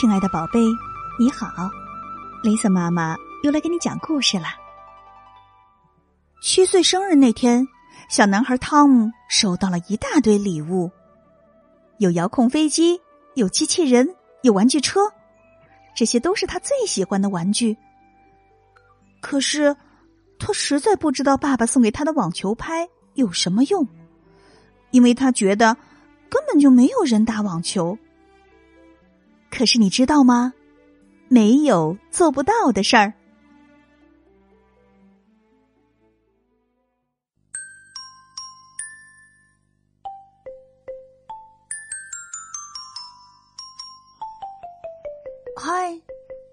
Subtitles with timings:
[0.00, 0.60] 亲爱的宝贝，
[1.18, 1.48] 你好
[2.44, 4.54] ，，Lisa 妈妈又来给你讲故事啦。
[6.40, 7.66] 七岁生日那天，
[8.08, 10.88] 小男孩汤姆收到了一大堆礼物，
[11.98, 13.00] 有遥控飞机，
[13.34, 14.08] 有机器人，
[14.42, 15.00] 有玩具车，
[15.96, 17.76] 这些都是他最喜欢的玩具。
[19.20, 19.74] 可是，
[20.38, 23.84] 他实在不知道爸爸送给他的网球拍有什么用，
[24.92, 25.76] 因为他觉得
[26.30, 27.98] 根本就没有人打网球。
[29.50, 30.52] 可是你知道吗？
[31.28, 33.12] 没有做不到的事儿。
[45.60, 46.00] 嗨，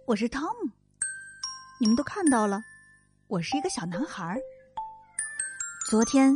[0.06, 0.72] 我是汤姆。
[1.80, 2.60] 你们都看到了，
[3.28, 4.38] 我是一个小男孩。
[5.90, 6.34] 昨天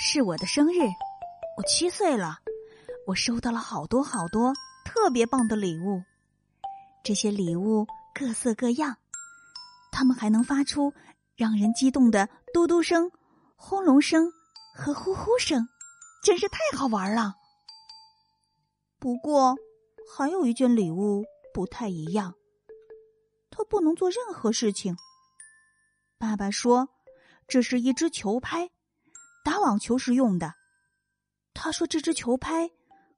[0.00, 0.80] 是我的生日，
[1.58, 2.38] 我七岁了。
[3.06, 4.52] 我收到了好多好多。
[4.86, 6.00] 特别棒的礼物，
[7.02, 7.84] 这些礼物
[8.14, 8.96] 各色各样，
[9.90, 10.94] 它们还能发出
[11.34, 13.10] 让人激动的嘟嘟声、
[13.56, 14.30] 轰隆声
[14.72, 15.66] 和呼呼声，
[16.22, 17.34] 真是太好玩了。
[19.00, 19.56] 不过，
[20.16, 22.34] 还有一件礼物不太一样，
[23.50, 24.96] 它不能做任何事情。
[26.16, 26.88] 爸爸说，
[27.48, 28.70] 这是一只球拍，
[29.44, 30.54] 打网球时用的。
[31.52, 32.70] 他说，这只球拍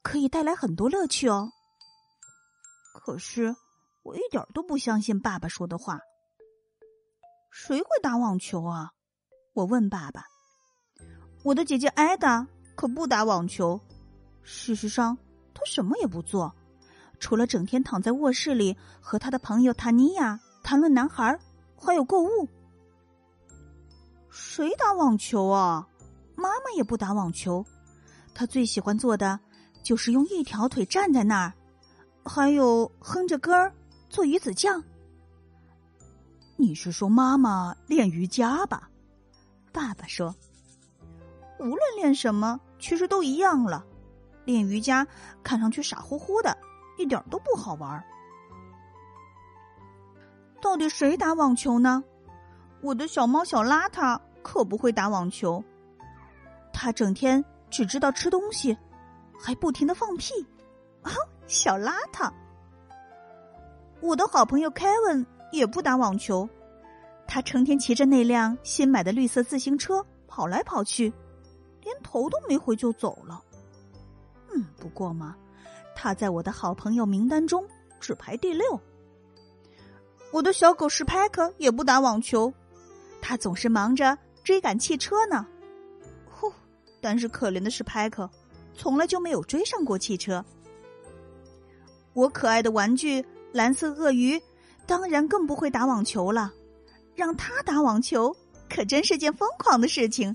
[0.03, 1.53] 可以带来很多乐趣哦。
[3.09, 3.57] 可是，
[4.03, 5.99] 我一点都不相信爸爸说的话。
[7.51, 8.91] 谁会打网球啊？
[9.55, 10.27] 我问爸爸。
[11.43, 13.81] 我的姐姐艾达可不打网球。
[14.43, 15.17] 事实上，
[15.55, 16.55] 她什么也不做，
[17.19, 21.41] 除了整天躺在卧室里和她的朋友塔尼亚谈论男孩，
[21.79, 22.47] 还有购物。
[24.29, 25.89] 谁打网球啊？
[26.37, 27.65] 妈妈也不打网球。
[28.35, 29.41] 她最喜欢做的
[29.83, 31.55] 就是用一条腿站在那儿。
[32.29, 33.73] 还有哼着歌儿
[34.11, 34.85] 做鱼子酱。
[36.57, 38.91] 你是说妈妈练瑜伽吧？
[39.73, 40.35] 爸爸说
[41.59, 43.85] ：“无论练什么，其实都一样了。
[44.45, 45.07] 练瑜伽
[45.43, 46.57] 看上去傻乎乎的，
[46.99, 48.05] 一点都不好玩。
[50.61, 52.03] 到底谁打网球呢？
[52.81, 55.63] 我的小猫小邋遢可不会打网球，
[56.73, 58.77] 它整天只知道吃东西，
[59.39, 60.35] 还不停的放屁。”
[61.09, 61.15] 啊，
[61.47, 62.31] 小邋遢！
[64.01, 66.49] 我的好朋友凯文也不打网球，
[67.27, 71.13] 他成天骑着那辆新买的绿色自行车跑来跑去，
[71.83, 73.43] 连头都没回就走了。
[74.53, 75.35] 嗯，不过嘛，
[75.97, 77.67] 他在我的好朋友名单中
[77.99, 78.81] 只排第六。
[80.31, 82.53] 我的小狗史派克也不打网球，
[83.23, 85.47] 他总是忙着追赶汽车呢。
[86.31, 86.53] 呼，
[87.01, 88.31] 但是可怜的史派克，
[88.75, 90.45] 从来就没有追上过汽车。
[92.19, 94.43] 我可爱的玩具蓝色鳄鱼，
[94.87, 96.53] 当然更不会打网球了。
[97.15, 98.35] 让他打网球，
[98.69, 100.35] 可真是件疯狂的事情。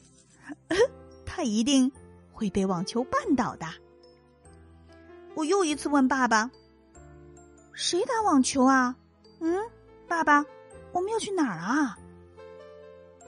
[1.27, 1.91] 他一定
[2.31, 3.66] 会被网球绊倒的。
[5.35, 6.49] 我又一次问爸爸
[7.73, 8.95] ：“谁打网球啊？”
[9.41, 9.59] 嗯，
[10.07, 10.45] 爸爸，
[10.94, 11.97] 我们要去哪儿啊？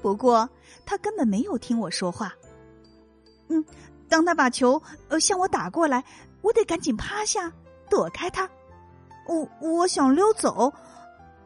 [0.01, 0.49] 不过
[0.85, 2.33] 他根本没有听我说话。
[3.49, 3.65] 嗯，
[4.07, 6.01] 当他把球呃向我打过来，
[6.41, 7.51] 我得赶紧趴下。
[7.89, 8.49] 躲开他，
[9.27, 10.71] 我我想溜走，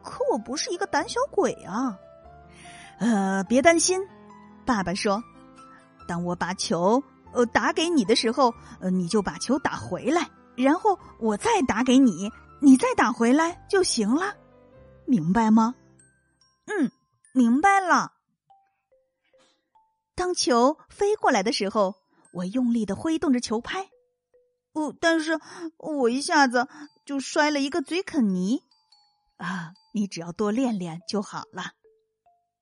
[0.02, 1.98] 可我不是一个胆小鬼啊。
[2.98, 4.00] 呃，别担心，
[4.66, 5.22] 爸爸说，
[6.06, 7.02] 当我把球
[7.32, 12.30] 呃打给你的时候，呃，你就把球打回来，然后我再打给你，
[12.60, 14.34] 你再打回来就行了，
[15.06, 15.74] 明白吗？
[16.66, 16.90] 嗯，
[17.32, 18.12] 明白了。
[20.14, 21.94] 当球飞过来的时候，
[22.32, 23.89] 我用力的挥动着球拍。
[24.72, 25.38] 哦，但是
[25.78, 26.68] 我一下子
[27.04, 28.62] 就摔了一个嘴啃泥，
[29.36, 29.72] 啊！
[29.92, 31.72] 你只要多练练就好了。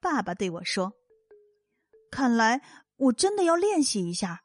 [0.01, 0.95] 爸爸对我说
[2.11, 2.63] ：“看来
[2.97, 4.41] 我真的要练习一下。”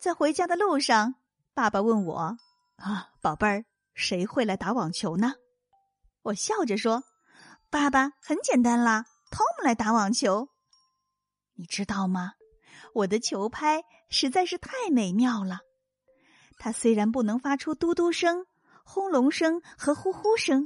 [0.00, 1.16] 在回家的路上，
[1.52, 2.38] 爸爸问我
[2.78, 3.64] ：“啊，宝贝儿，
[3.94, 5.34] 谁会来打网球呢？”
[6.22, 7.02] 我笑着说
[7.68, 10.48] ：“爸爸，很简单啦，Tom 来打网球。
[11.54, 12.34] 你知道吗？
[12.94, 15.60] 我的球拍。”实在是太美妙了。
[16.58, 18.46] 它虽然不能发出嘟嘟声、
[18.84, 20.64] 轰隆声和呼呼声，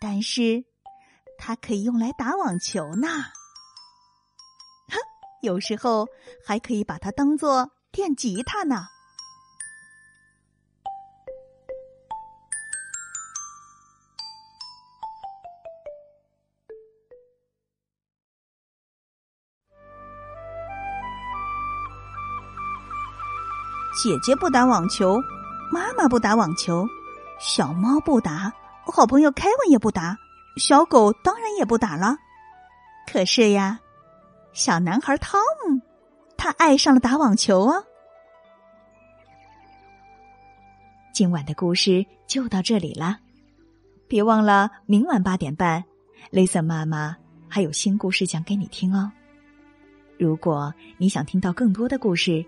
[0.00, 0.64] 但是
[1.38, 3.08] 它可以用来打网球呢。
[4.88, 4.98] 哼，
[5.42, 6.06] 有时候
[6.46, 8.86] 还可以把它当做电吉他呢。
[24.00, 25.20] 姐姐不打网球，
[25.72, 26.86] 妈妈不打网球，
[27.40, 28.52] 小猫不打，
[28.84, 30.16] 好朋友凯文也不打，
[30.56, 32.16] 小狗当然也不打了。
[33.10, 33.80] 可是呀，
[34.52, 35.80] 小男孩汤姆，
[36.36, 37.82] 他爱上了打网球啊。
[41.12, 43.18] 今晚的故事就到这里啦，
[44.06, 45.82] 别忘了明晚八点半，
[46.30, 47.16] 雷森妈妈
[47.48, 49.10] 还有新故事讲给你听哦。
[50.20, 52.46] 如果你想听到更多的故事，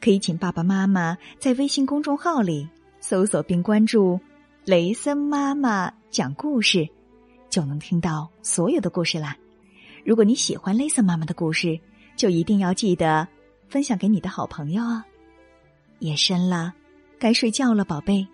[0.00, 2.68] 可以请爸爸妈妈在微信公众号里
[3.00, 4.18] 搜索并关注
[4.64, 6.88] “雷森妈妈讲故事”，
[7.50, 9.36] 就能听到所有的故事啦。
[10.04, 11.78] 如果你喜欢雷森妈妈的故事，
[12.16, 13.26] 就一定要记得
[13.68, 15.02] 分享给你的好朋友哦。
[16.00, 16.74] 夜深了。
[17.18, 18.26] 该睡觉了，宝贝，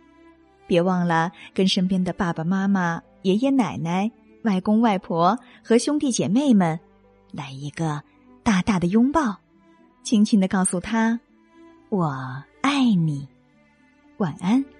[0.67, 4.11] 别忘了跟身边的爸爸妈妈、爷爷奶奶、
[4.45, 6.81] 外公外婆和兄弟姐妹们
[7.31, 8.03] 来一个
[8.43, 9.37] 大大的拥抱，
[10.03, 11.21] 轻轻的告诉他
[11.89, 13.27] ：“我爱你。”
[14.19, 14.78] 晚安。